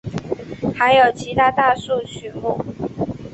[0.75, 2.57] 还有其他大多数曲目。